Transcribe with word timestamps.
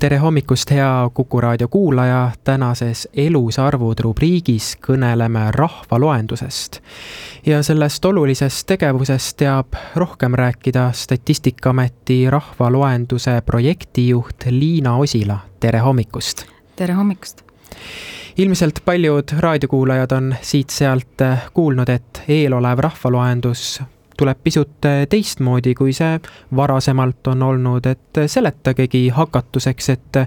Tere 0.00 0.16
hommikust, 0.16 0.70
hea 0.70 1.10
Kuku 1.14 1.40
raadio 1.40 1.68
kuulaja, 1.68 2.30
tänases 2.44 3.08
Elus 3.16 3.58
arvud 3.58 3.98
rubriigis 4.00 4.72
kõneleme 4.86 5.50
rahvaloendusest. 5.52 6.80
ja 7.46 7.62
sellest 7.62 8.04
olulisest 8.04 8.66
tegevusest 8.66 9.36
teab 9.36 9.76
rohkem 9.94 10.34
rääkida 10.34 10.92
Statistikaameti 10.92 12.30
rahvaloenduse 12.30 13.42
projektijuht 13.46 14.44
Liina 14.50 14.96
Osila, 14.96 15.38
tere 15.60 15.78
hommikust! 15.78 16.46
tere 16.76 16.94
hommikust! 16.94 17.44
ilmselt 18.36 18.80
paljud 18.84 19.36
raadiokuulajad 19.38 20.12
on 20.12 20.34
siit-sealt 20.42 21.28
kuulnud, 21.52 21.88
et 21.88 22.22
eelolev 22.28 22.78
rahvaloendus 22.78 23.82
tuleb 24.20 24.42
pisut 24.44 24.88
äh, 24.88 25.02
teistmoodi, 25.10 25.74
kui 25.78 25.94
see 25.96 26.18
varasemalt 26.56 27.32
on 27.32 27.42
olnud, 27.48 27.86
et 27.88 28.22
seletagegi 28.26 29.08
hakatuseks, 29.16 29.88
et 29.96 30.22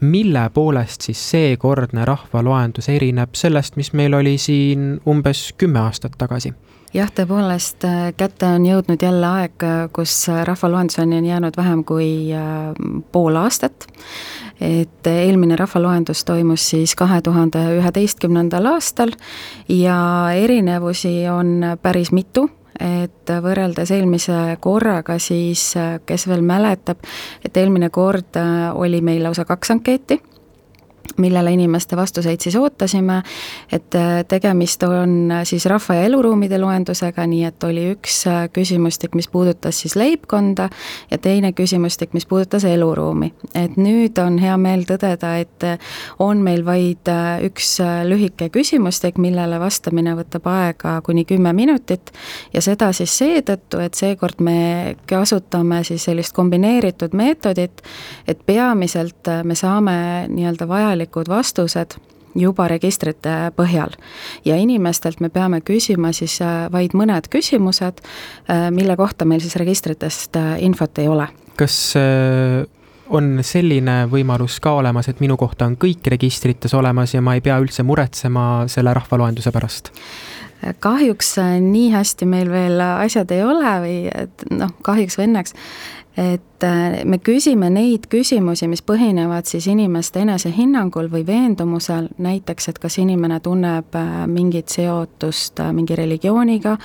mille 0.00 0.48
poolest 0.54 1.08
siis 1.08 1.22
seekordne 1.34 2.06
rahvaloendus 2.08 2.88
erineb 2.92 3.34
sellest, 3.38 3.76
mis 3.80 3.92
meil 3.98 4.14
oli 4.14 4.36
siin 4.38 4.94
umbes 5.08 5.50
kümme 5.58 5.82
aastat 5.82 6.18
tagasi 6.18 6.54
jah, 6.94 7.10
tõepoolest 7.12 7.86
äh, 7.88 8.00
kätte 8.16 8.48
on 8.56 8.66
jõudnud 8.66 9.02
jälle 9.02 9.26
aeg, 9.26 9.66
kus 9.96 10.14
rahvaloenduseni 10.28 11.18
on 11.18 11.28
jäänud 11.28 11.56
vähem 11.56 11.84
kui 11.88 12.10
äh, 12.36 12.72
pool 13.12 13.36
aastat. 13.40 13.86
Et 14.62 15.06
eelmine 15.10 15.56
rahvaloendus 15.58 16.24
toimus 16.24 16.64
siis 16.70 16.94
kahe 16.98 17.20
tuhande 17.22 17.62
üheteistkümnendal 17.78 18.66
aastal 18.74 19.14
ja 19.68 19.98
erinevusi 20.34 21.22
on 21.32 21.78
päris 21.82 22.12
mitu. 22.12 22.48
Et 22.82 23.30
võrreldes 23.44 23.90
eelmise 23.94 24.56
korraga, 24.64 25.18
siis 25.20 25.74
kes 26.08 26.24
veel 26.26 26.40
mäletab, 26.42 27.04
et 27.44 27.56
eelmine 27.60 27.92
kord 27.94 28.38
oli 28.74 29.02
meil 29.04 29.22
lausa 29.26 29.44
kaks 29.46 29.74
ankeeti 29.76 30.18
millele 31.18 31.52
inimeste 31.52 31.96
vastuseid 31.96 32.40
siis 32.40 32.56
ootasime, 32.56 33.22
et 33.72 33.94
äh, 33.94 34.24
tegemist 34.28 34.82
on 34.82 35.30
äh, 35.30 35.44
siis 35.44 35.66
rahva 35.66 35.94
ja 35.94 36.06
eluruumide 36.08 36.58
loendusega, 36.60 37.26
nii 37.26 37.44
et 37.48 37.64
oli 37.64 37.84
üks 37.92 38.22
äh, 38.30 38.46
küsimustik, 38.52 39.14
mis 39.18 39.28
puudutas 39.28 39.80
siis 39.82 39.96
leibkonda 39.96 40.68
ja 41.10 41.18
teine 41.18 41.52
küsimustik, 41.52 42.12
mis 42.12 42.26
puudutas 42.26 42.64
eluruumi. 42.64 43.32
et 43.54 43.76
nüüd 43.76 44.18
on 44.18 44.38
hea 44.38 44.56
meel 44.56 44.84
tõdeda, 44.88 45.34
et 45.40 45.66
on 46.18 46.42
meil 46.42 46.64
vaid 46.64 47.08
üks 47.46 47.76
lühike 48.08 48.48
küsimustik, 48.52 49.18
millele 49.18 49.58
vastamine 49.60 50.14
võtab 50.16 50.46
aega 50.48 51.00
kuni 51.04 51.24
kümme 51.24 51.52
minutit 51.52 52.12
ja 52.52 52.62
seda 52.62 52.92
siis 52.92 53.14
seetõttu, 53.18 53.80
et 53.82 53.94
seekord 53.94 54.40
me 54.40 54.96
kasutame 55.06 55.82
siis 55.84 56.04
sellist 56.08 56.34
kombineeritud 56.36 57.14
meetodit, 57.16 57.82
et 58.26 58.40
peamiselt 58.46 59.28
me 59.44 59.54
saame 59.58 59.96
nii-öelda 60.32 60.68
vajaliku 60.68 60.91
vajalikud 60.92 61.28
vastused 61.28 61.96
juba 62.34 62.66
registrite 62.68 63.52
põhjal. 63.56 63.92
ja 64.44 64.56
inimestelt 64.56 65.20
me 65.20 65.28
peame 65.28 65.60
küsima 65.60 66.12
siis 66.12 66.38
äh, 66.40 66.68
vaid 66.72 66.94
mõned 66.96 67.28
küsimused, 67.32 68.00
äh, 68.48 68.70
mille 68.70 68.96
kohta 68.96 69.24
meil 69.24 69.40
siis 69.40 69.56
registritest 69.56 70.36
äh, 70.36 70.56
infot 70.64 70.98
ei 70.98 71.08
ole. 71.08 71.28
kas 71.56 71.94
on 73.12 73.40
selline 73.44 74.06
võimalus 74.08 74.58
ka 74.60 74.72
olemas, 74.72 75.08
et 75.08 75.20
minu 75.20 75.36
kohta 75.36 75.66
on 75.68 75.76
kõik 75.76 76.08
registrites 76.08 76.72
olemas 76.74 77.12
ja 77.14 77.20
ma 77.20 77.34
ei 77.36 77.44
pea 77.44 77.58
üldse 77.60 77.84
muretsema 77.84 78.64
selle 78.68 78.94
rahvaloenduse 78.94 79.52
pärast? 79.52 79.92
kahjuks 80.80 81.36
nii 81.60 81.90
hästi 81.92 82.26
meil 82.26 82.48
veel 82.50 82.80
asjad 82.80 83.30
ei 83.34 83.42
ole 83.44 83.72
või 83.82 83.96
et 84.08 84.44
noh, 84.50 84.70
kahjuks 84.86 85.18
või 85.18 85.26
õnneks, 85.28 85.56
et 86.16 86.64
äh, 86.64 87.04
me 87.04 87.16
küsime 87.24 87.70
neid 87.72 88.04
küsimusi, 88.12 88.66
mis 88.68 88.82
põhinevad 88.84 89.48
siis 89.48 89.66
inimeste 89.72 90.20
enesehinnangul 90.26 91.08
või 91.12 91.24
veendumusel, 91.26 92.10
näiteks 92.20 92.68
et 92.68 92.80
kas 92.82 92.98
inimene 93.00 93.38
tunneb 93.40 93.96
äh, 93.96 94.10
mingit 94.28 94.68
seotust 94.72 95.62
äh, 95.64 95.72
mingi 95.72 95.96
religiooniga, 95.96 96.76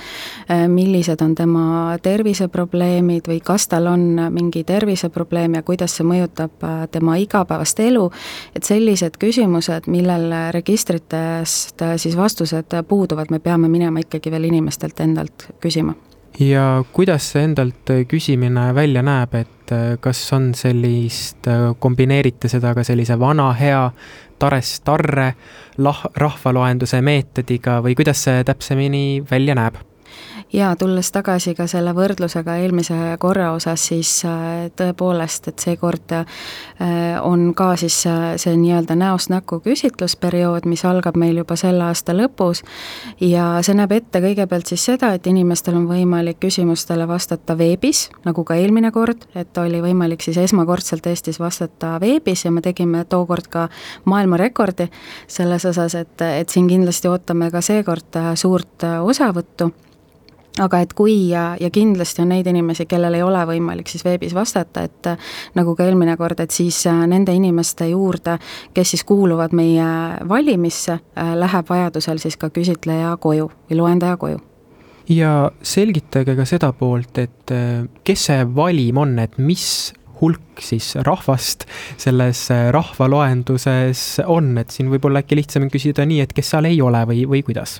millised 0.68 1.20
on 1.22 1.34
tema 1.36 1.96
terviseprobleemid 2.02 3.28
või 3.28 3.38
kas 3.44 3.68
tal 3.68 3.86
on 3.90 4.06
mingi 4.32 4.64
terviseprobleem 4.64 5.58
ja 5.58 5.62
kuidas 5.62 5.98
see 5.98 6.06
mõjutab 6.08 6.64
tema 6.92 7.18
igapäevast 7.20 7.80
elu, 7.84 8.08
et 8.56 8.64
sellised 8.64 9.20
küsimused, 9.20 9.90
millel 9.92 10.32
registritest 10.56 11.84
siis 12.00 12.16
vastused 12.16 12.80
puuduvad, 12.88 13.30
me 13.30 13.42
peame 13.44 13.68
minema 13.68 14.04
ikkagi 14.04 14.32
veel 14.32 14.48
inimestelt 14.48 15.00
endalt 15.04 15.50
küsima 15.60 15.96
ja 16.40 16.84
kuidas 16.92 17.32
see 17.32 17.44
endalt 17.48 17.92
küsimine 18.08 18.68
välja 18.74 19.02
näeb, 19.02 19.34
et 19.34 19.72
äh, 19.74 19.96
kas 20.00 20.20
on 20.36 20.52
sellist, 20.54 21.46
äh, 21.50 21.72
kombineerite 21.78 22.50
seda 22.50 22.74
ka 22.76 22.84
sellise 22.86 23.18
vana 23.18 23.50
hea 23.58 23.82
Tares-Tarre 24.38 25.32
lah-, 25.82 26.06
rahvaloenduse 26.14 27.00
meetodiga 27.02 27.80
või 27.82 27.96
kuidas 27.98 28.22
see 28.28 28.44
täpsemini 28.46 29.22
välja 29.30 29.58
näeb? 29.58 29.80
Jaa, 30.52 30.76
tulles 30.76 31.10
tagasi 31.12 31.52
ka 31.56 31.66
selle 31.68 31.92
võrdlusega 31.96 32.56
eelmise 32.62 32.96
korra 33.20 33.50
osas, 33.52 33.82
siis 33.90 34.10
äh, 34.24 34.68
tõepoolest, 34.76 35.50
et 35.50 35.64
seekord 35.64 36.14
äh, 36.16 36.26
on 37.22 37.52
ka 37.56 37.74
siis 37.80 37.98
äh, 38.08 38.32
see 38.40 38.56
nii-öelda 38.56 38.96
näost 38.98 39.32
näkku 39.32 39.60
küsitlusperiood, 39.64 40.64
mis 40.70 40.84
algab 40.88 41.18
meil 41.20 41.36
juba 41.42 41.56
selle 41.60 41.84
aasta 41.88 42.16
lõpus. 42.16 42.62
Ja 43.20 43.58
see 43.66 43.76
näeb 43.76 43.92
ette 43.98 44.22
kõigepealt 44.24 44.70
siis 44.72 44.86
seda, 44.88 45.12
et 45.16 45.26
inimestel 45.28 45.76
on 45.76 45.88
võimalik 45.90 46.40
küsimustele 46.40 47.08
vastata 47.08 47.58
veebis, 47.58 48.06
nagu 48.24 48.44
ka 48.48 48.56
eelmine 48.56 48.92
kord, 48.94 49.28
et 49.36 49.60
oli 49.60 49.82
võimalik 49.84 50.24
siis 50.24 50.38
esmakordselt 50.40 51.06
Eestis 51.08 51.40
vastata 51.40 51.96
veebis 52.00 52.46
ja 52.46 52.52
me 52.54 52.64
tegime 52.64 53.04
tookord 53.08 53.50
ka 53.52 53.66
maailmarekordi 54.08 54.88
selles 55.28 55.68
osas, 55.68 55.94
et, 55.98 56.16
et 56.24 56.48
siin 56.48 56.68
kindlasti 56.70 57.10
ootame 57.10 57.50
ka 57.52 57.60
seekord 57.64 58.16
suurt 58.38 58.88
osavõttu 59.04 59.72
aga 60.58 60.80
et 60.82 60.92
kui 60.96 61.28
ja, 61.30 61.52
ja 61.60 61.70
kindlasti 61.70 62.22
on 62.22 62.32
neid 62.32 62.46
inimesi, 62.50 62.86
kellel 62.90 63.14
ei 63.18 63.22
ole 63.22 63.44
võimalik 63.48 63.90
siis 63.90 64.04
veebis 64.04 64.34
vastata, 64.34 64.84
et 64.88 65.10
nagu 65.58 65.74
ka 65.78 65.86
eelmine 65.86 66.16
kord, 66.20 66.40
et 66.40 66.54
siis 66.54 66.80
äh, 66.90 67.04
nende 67.10 67.34
inimeste 67.36 67.88
juurde, 67.92 68.38
kes 68.74 68.94
siis 68.94 69.04
kuuluvad 69.08 69.54
meie 69.56 69.88
valimisse, 70.28 70.98
äh, 70.98 71.32
läheb 71.38 71.70
vajadusel 71.70 72.22
siis 72.22 72.38
ka 72.40 72.50
küsitleja 72.54 73.16
koju 73.20 73.50
või 73.70 73.80
loendaja 73.82 74.16
koju. 74.20 74.42
Ja 75.08 75.50
selgitage 75.64 76.34
ka 76.36 76.44
seda 76.44 76.72
poolt, 76.76 77.16
et 77.18 77.54
äh, 77.54 77.86
kes 78.04 78.28
see 78.30 78.44
valim 78.56 78.98
on, 79.00 79.18
et 79.22 79.38
mis 79.38 79.94
hulk 80.20 80.62
siis 80.64 80.94
rahvast 81.06 81.66
selles 81.96 82.48
rahvaloenduses 82.74 84.04
on, 84.26 84.56
et 84.58 84.74
siin 84.74 84.90
võib-olla 84.92 85.22
äkki 85.24 85.38
lihtsam 85.38 85.68
küsida 85.72 86.06
nii, 86.08 86.22
et 86.24 86.34
kes 86.36 86.54
seal 86.54 86.68
ei 86.70 86.82
ole 86.82 87.04
või, 87.08 87.24
või 87.30 87.44
kuidas? 87.46 87.78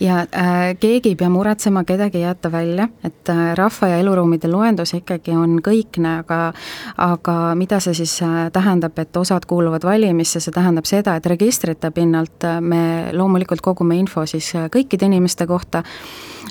ja 0.00 0.18
äh, 0.18 0.76
keegi 0.80 1.08
ei 1.08 1.16
pea 1.16 1.28
muretsema, 1.30 1.84
kedagi 1.84 2.18
ei 2.18 2.24
jäeta 2.24 2.52
välja, 2.52 2.88
et 3.04 3.28
äh, 3.28 3.54
rahva- 3.56 3.88
ja 3.88 3.98
eluruumide 3.98 4.48
loendus 4.50 4.94
ikkagi 4.94 5.36
on 5.38 5.58
kõikne, 5.62 6.18
aga 6.24 6.52
aga 6.96 7.36
mida 7.54 7.80
see 7.80 7.94
siis 7.94 8.16
äh, 8.22 8.50
tähendab, 8.52 8.98
et 8.98 9.16
osad 9.16 9.46
kuuluvad 9.46 9.84
valimisse, 9.84 10.40
see 10.40 10.54
tähendab 10.54 10.88
seda, 10.88 11.16
et 11.16 11.26
registrite 11.26 11.90
pinnalt 11.90 12.44
äh, 12.44 12.60
me 12.60 12.84
loomulikult 13.12 13.60
kogume 13.60 13.98
info 13.98 14.26
siis 14.26 14.54
äh, 14.58 14.68
kõikide 14.72 15.06
inimeste 15.06 15.46
kohta, 15.46 15.84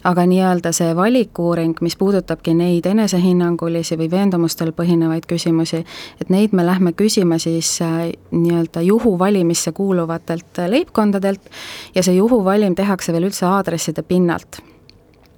aga 0.04 0.26
nii-öelda 0.28 0.72
see 0.76 0.96
valikuuring, 0.96 1.78
mis 1.82 1.96
puudutabki 2.00 2.54
neid 2.58 2.86
enesehinnangulisi 2.90 3.98
või 4.00 4.10
veendumustel 4.12 4.74
põhinevaid 4.76 5.28
küsimusi, 5.30 5.84
et 6.22 6.34
neid 6.34 6.54
me 6.54 6.66
lähme 6.66 6.94
küsima 6.98 7.40
siis 7.40 7.76
äh, 7.82 8.12
nii-öelda 8.32 8.82
juhuvalimisse 8.82 9.72
kuuluvatelt 9.72 10.66
leibkondadelt 10.68 11.50
ja 11.96 12.04
see 12.04 12.20
juhuvalim 12.20 12.76
tehakse 12.76 13.14
veel 13.14 13.32
üldse 13.32 13.48
aadresside 13.50 14.04
pinnalt 14.04 14.62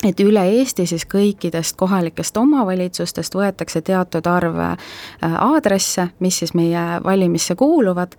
et 0.06 0.20
üle 0.20 0.44
Eesti 0.60 0.86
siis 0.90 1.06
kõikidest 1.10 1.76
kohalikest 1.80 2.38
omavalitsustest 2.38 3.36
võetakse 3.36 3.82
teatud 3.86 4.28
arv 4.30 4.60
äh, 4.62 4.76
aadresse, 5.22 6.08
mis 6.20 6.40
siis 6.42 6.54
meie 6.58 6.84
valimisse 7.04 7.56
kuuluvad. 7.56 8.16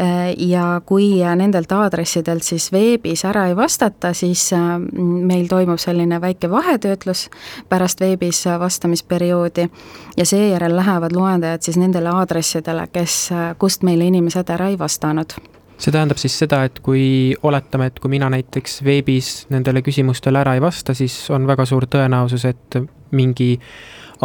Äh, 0.00 0.32
ja 0.38 0.80
kui 0.86 1.10
nendelt 1.22 1.72
aadressidelt 1.72 2.46
siis 2.46 2.70
veebis 2.72 3.24
ära 3.28 3.46
ei 3.48 3.56
vastata, 3.56 4.12
siis 4.14 4.48
äh, 4.56 4.74
meil 4.98 5.48
toimub 5.48 5.80
selline 5.82 6.20
väike 6.20 6.50
vahetöötlus 6.50 7.28
pärast 7.68 8.00
veebis 8.00 8.44
vastamisperioodi. 8.58 9.68
Ja 10.16 10.26
seejärel 10.26 10.76
lähevad 10.76 11.14
loendajad 11.16 11.62
siis 11.62 11.76
nendele 11.76 12.10
aadressidele, 12.10 12.88
kes, 12.92 13.28
kust 13.58 13.86
meile 13.86 14.10
inimesed 14.10 14.50
ära 14.50 14.68
ei 14.72 14.78
vastanud 14.78 15.38
see 15.78 15.94
tähendab 15.94 16.18
siis 16.18 16.34
seda, 16.38 16.64
et 16.66 16.80
kui 16.84 17.34
oletame, 17.42 17.88
et 17.90 18.00
kui 18.02 18.10
mina 18.10 18.30
näiteks 18.32 18.82
veebis 18.84 19.46
nendele 19.52 19.82
küsimustele 19.86 20.42
ära 20.42 20.56
ei 20.58 20.62
vasta, 20.62 20.94
siis 20.94 21.14
on 21.30 21.46
väga 21.46 21.66
suur 21.68 21.86
tõenäosus, 21.90 22.44
et 22.48 22.80
mingi 23.14 23.54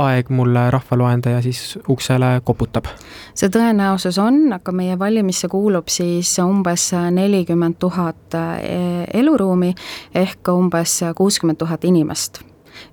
aeg 0.02 0.30
mulle 0.34 0.64
rahvaloendaja 0.74 1.42
siis 1.46 1.78
uksele 1.90 2.42
koputab? 2.44 2.90
see 3.38 3.52
tõenäosus 3.54 4.18
on, 4.22 4.48
aga 4.56 4.74
meie 4.76 4.98
valimisse 5.00 5.50
kuulub 5.52 5.92
siis 5.94 6.32
umbes 6.42 6.90
nelikümmend 7.12 7.78
tuhat 7.80 8.38
e, 8.38 9.06
eluruumi 9.14 9.74
ehk 10.16 10.50
umbes 10.54 11.00
kuuskümmend 11.16 11.62
tuhat 11.62 11.86
inimest 11.86 12.42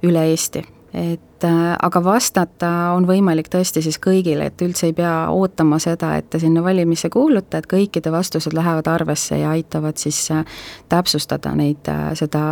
üle 0.04 0.26
Eesti 0.28 0.64
et 0.94 1.44
äh, 1.44 1.76
aga 1.82 2.02
vastata 2.04 2.70
on 2.96 3.06
võimalik 3.06 3.48
tõesti 3.52 3.82
siis 3.82 3.98
kõigile, 4.02 4.48
et 4.50 4.62
üldse 4.64 4.88
ei 4.88 4.94
pea 4.96 5.14
ootama 5.30 5.78
seda, 5.82 6.16
et 6.18 6.30
te 6.30 6.40
sinna 6.42 6.62
valimisse 6.64 7.10
kuulute, 7.10 7.60
et 7.60 7.68
kõikide 7.70 8.12
vastused 8.12 8.54
lähevad 8.56 8.90
arvesse 8.90 9.38
ja 9.38 9.54
aitavad 9.54 10.02
siis 10.02 10.18
äh, 10.34 10.44
täpsustada 10.90 11.54
neid, 11.54 11.86
äh, 11.88 12.10
seda 12.18 12.44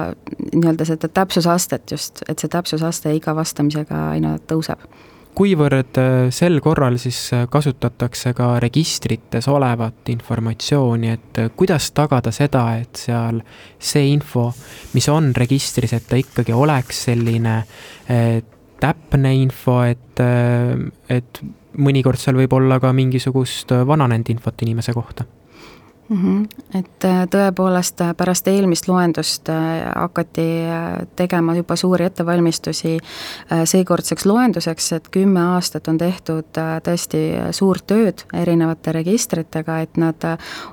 nii-öelda 0.53 0.87
seda 0.89 1.11
täpsusastet 1.11 1.91
just, 1.91 2.23
et 2.29 2.39
see 2.39 2.51
täpsusaste 2.53 3.15
iga 3.17 3.35
vastamisega 3.37 4.09
aina 4.15 4.37
tõuseb 4.47 4.87
kuivõrd 5.39 5.99
äh, 6.01 6.17
sel 6.35 6.59
korral 6.65 6.99
siis 7.01 7.19
äh, 7.37 7.47
kasutatakse 7.51 8.33
ka 8.37 8.57
registrites 8.63 9.47
olevat 9.51 10.11
informatsiooni, 10.11 11.13
et 11.15 11.41
äh, 11.45 11.51
kuidas 11.57 11.91
tagada 11.97 12.33
seda, 12.35 12.65
et 12.81 12.99
seal 12.99 13.41
see 13.79 14.09
info, 14.13 14.49
mis 14.97 15.09
on 15.13 15.31
registris, 15.37 15.95
et 15.95 16.09
ta 16.09 16.19
ikkagi 16.19 16.57
oleks 16.57 17.05
selline 17.09 17.61
täpne 18.79 19.31
info, 19.37 19.81
et, 19.85 20.21
et 21.13 21.41
mõnikord 21.79 22.21
seal 22.21 22.39
võib 22.39 22.55
olla 22.57 22.79
ka 22.81 22.95
mingisugust 22.97 23.75
vananenud 23.87 24.31
infot 24.33 24.65
inimese 24.65 24.95
kohta 24.97 25.27
mm. 26.09 26.17
-hmm. 26.17 26.49
et 26.79 27.05
äh, 27.05 27.27
tõepoolest 27.27 28.01
äh, 28.01 28.15
pärast 28.17 28.49
eelmist 28.49 28.89
loendust 28.89 29.49
äh, 29.49 29.57
hakati 29.95 30.49
tegema 31.17 31.55
juba 31.57 31.77
suuri 31.77 32.05
ettevalmistusi 32.05 32.99
seekordseks 33.65 34.27
loenduseks, 34.27 34.93
et 34.93 35.09
kümme 35.11 35.41
aastat 35.41 35.89
on 35.89 35.99
tehtud 35.99 36.59
tõesti 36.85 37.19
suurt 37.51 37.87
tööd 37.87 38.25
erinevate 38.33 38.93
registritega, 38.93 39.81
et 39.81 39.97
nad 39.97 40.25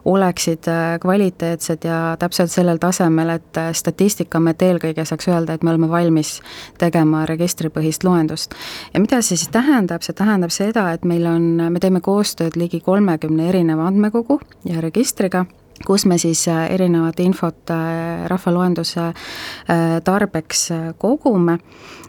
oleksid 0.05 0.67
kvaliteetsed 1.01 1.85
ja 1.85 2.17
täpselt 2.19 2.51
sellel 2.51 2.77
tasemel, 2.77 3.29
et 3.29 3.59
Statistikaamet 3.73 4.61
eelkõige 4.61 5.05
saaks 5.05 5.27
öelda, 5.27 5.53
et 5.53 5.63
me 5.63 5.69
oleme 5.69 5.89
valmis 5.89 6.41
tegema 6.77 7.25
registripõhist 7.25 8.03
loendust. 8.03 8.53
ja 8.93 8.99
mida 8.99 9.21
see 9.21 9.38
siis 9.38 9.49
tähendab, 9.49 10.01
see 10.01 10.13
tähendab 10.13 10.49
seda, 10.49 10.91
et 10.93 11.05
meil 11.05 11.25
on, 11.25 11.43
me 11.69 11.79
teeme 11.79 12.01
koostööd 12.01 12.55
ligi 12.55 12.79
kolmekümne 12.79 13.49
erineva 13.49 13.88
andmekogu 13.88 14.39
ja 14.65 14.81
registri 14.81 15.25
registriga 15.25 15.45
kus 15.86 16.06
me 16.06 16.18
siis 16.18 16.48
äh, 16.48 16.72
erinevat 16.72 17.19
infot 17.19 17.69
äh, 17.69 18.27
rahvaloenduse 18.27 19.10
äh, 19.10 20.01
tarbeks 20.04 20.69
kogume 20.98 21.57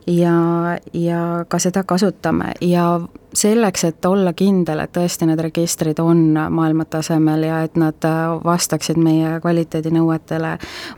ja, 0.07 0.79
ja 0.93 1.45
ka 1.49 1.59
seda 1.59 1.83
kasutame. 1.83 2.53
Ja 2.61 3.01
selleks, 3.37 3.85
et 3.85 4.05
olla 4.05 4.33
kindel, 4.37 4.81
et 4.83 4.93
tõesti 4.97 5.27
need 5.29 5.41
registrid 5.44 6.00
on 6.03 6.23
maailma 6.35 6.87
tasemel 6.91 7.44
ja 7.47 7.61
et 7.67 7.77
nad 7.81 8.06
vastaksid 8.44 8.99
meie 9.00 9.37
kvaliteedinõuetele, 9.44 10.55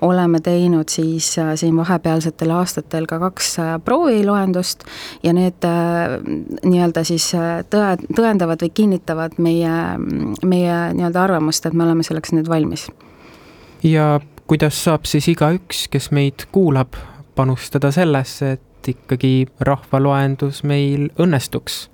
oleme 0.07 0.41
teinud 0.45 0.89
siis 0.93 1.33
siin 1.35 1.77
vahepealsetel 1.77 2.55
aastatel 2.55 3.09
ka 3.11 3.19
kaks 3.23 3.57
prooviloendust 3.85 4.87
ja 5.23 5.35
need 5.37 5.67
nii-öelda 5.67 7.05
siis 7.09 7.31
tõe, 7.73 7.91
tõendavad 8.15 8.63
või 8.65 8.73
kinnitavad 8.83 9.39
meie, 9.43 9.75
meie 10.45 10.79
nii-öelda 10.95 11.25
arvamust, 11.27 11.67
et 11.67 11.77
me 11.77 11.87
oleme 11.89 12.07
selleks 12.07 12.35
nüüd 12.37 12.49
valmis. 12.49 12.89
ja 13.83 14.21
kuidas 14.47 14.85
saab 14.85 15.05
siis 15.05 15.29
igaüks, 15.29 15.87
kes 15.91 16.11
meid 16.11 16.49
kuulab, 16.53 16.97
panustada 17.35 17.91
sellesse, 17.95 18.57
et 18.57 18.89
ikkagi 18.89 19.47
rahvaloendus 19.61 20.63
meil 20.65 21.11
õnnestuks 21.21 21.89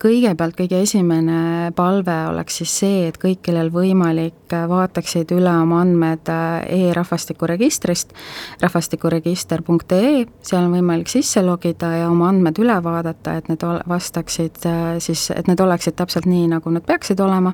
kõigepealt 0.00 0.56
kõige 0.56 0.80
esimene 0.84 1.70
palve 1.76 2.14
oleks 2.30 2.60
siis 2.60 2.72
see, 2.82 3.00
et 3.10 3.18
kõik, 3.20 3.42
kellel 3.46 3.70
võimalik, 3.72 4.38
vaataksid 4.50 5.30
üle 5.36 5.52
oma 5.62 5.80
andmed 5.84 6.30
äh, 6.32 6.88
e-rahvastikuregistrist, 6.88 8.14
rahvastikuregister.ee, 8.62 10.24
seal 10.46 10.62
on 10.64 10.74
võimalik 10.74 11.10
sisse 11.12 11.42
logida 11.44 11.92
ja 12.00 12.10
oma 12.10 12.30
andmed 12.32 12.58
üle 12.62 12.78
vaadata, 12.84 13.36
et 13.40 13.50
need 13.52 13.66
vastaksid 13.90 14.62
äh, 14.68 14.94
siis, 15.04 15.28
et 15.36 15.50
need 15.50 15.60
oleksid 15.60 15.98
täpselt 16.00 16.28
nii, 16.30 16.48
nagu 16.54 16.72
nad 16.74 16.86
peaksid 16.88 17.20
olema, 17.20 17.52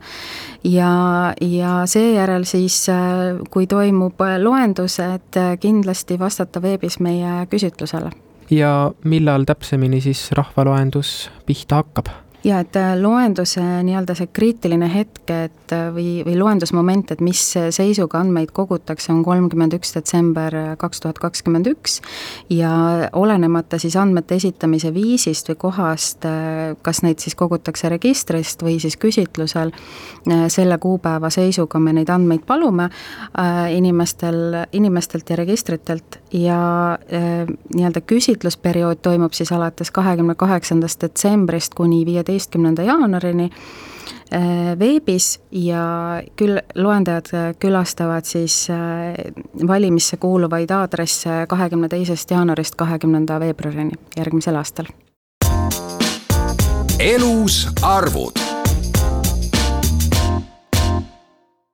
ja, 0.65 0.93
ja 1.43 1.81
seejärel 1.91 2.47
siis, 2.49 2.79
äh, 2.93 3.41
kui 3.51 3.67
toimub 3.71 4.23
loendus, 4.43 5.01
et 5.03 5.41
kindlasti 5.61 6.21
vastata 6.21 6.63
veebis 6.63 7.01
meie 7.03 7.43
küsitlusele 7.51 8.15
ja 8.51 8.93
millal 9.05 9.43
täpsemini 9.43 9.99
siis 10.01 10.29
rahvaloendus 10.39 11.27
pihta 11.47 11.83
hakkab? 11.83 12.13
Ja 12.47 12.61
et 12.63 12.77
äh, 12.79 12.95
loenduse 13.01 13.63
nii-öelda 13.87 14.15
see 14.17 14.29
kriitiline 14.35 14.89
hetk, 14.91 15.25
et 15.33 15.75
äh, 15.75 15.89
või, 15.95 16.21
või 16.27 16.37
loendusmoment, 16.39 17.11
et 17.15 17.23
mis 17.25 17.43
seisuga 17.75 18.21
andmeid 18.23 18.53
kogutakse, 18.55 19.11
on 19.13 19.25
kolmkümmend 19.27 19.75
üks 19.79 19.95
detsember 19.97 20.55
äh, 20.55 20.69
kaks 20.79 21.03
tuhat 21.03 21.19
kakskümmend 21.23 21.67
üks. 21.71 21.99
Ja 22.53 22.71
olenemata 23.19 23.81
siis 23.83 23.97
andmete 23.99 24.39
esitamise 24.39 24.93
viisist 24.95 25.51
või 25.51 25.59
kohast, 25.67 26.27
kas 26.83 27.03
neid 27.03 27.23
siis 27.23 27.35
kogutakse 27.39 27.89
registrist 27.91 28.63
või 28.63 28.77
siis 28.83 28.97
küsitlusel, 29.01 29.73
selle 30.53 30.79
kuupäeva 30.83 31.31
seisuga 31.33 31.81
me 31.83 31.95
neid 31.97 32.11
andmeid 32.13 32.45
palume 32.47 32.89
inimestel, 33.75 34.63
inimestelt 34.77 35.31
ja 35.31 35.39
registritelt 35.41 36.21
ja 36.33 36.99
nii-öelda 37.75 38.01
küsitlusperiood 38.01 39.03
toimub 39.03 39.33
siis 39.33 39.53
alates 39.53 39.91
kahekümne 39.91 40.35
kaheksandast 40.35 41.03
detsembrist 41.03 41.75
kuni 41.75 42.07
viieteistkümnenda 42.07 42.83
jaanuarini 42.83 43.51
äh, 43.51 44.79
veebis 44.79 45.41
ja 45.51 46.23
küll 46.37 46.59
loendajad 46.75 47.33
äh, 47.35 47.55
külastavad 47.59 48.25
siis 48.25 48.67
äh, 48.71 49.15
valimisse 49.69 50.17
kuuluvaid 50.17 50.71
aadresse 50.71 51.47
kahekümne 51.49 51.89
teisest 51.89 52.31
jaanuarist 52.31 52.75
kahekümnenda 52.75 53.41
veebruarini 53.41 53.93
järgmisel 54.17 54.57
aastal. 54.57 54.87
elus 56.99 57.69
arvud 57.83 58.46